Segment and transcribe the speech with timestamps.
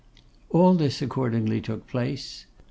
[0.49, 2.47] All this accordingly took place.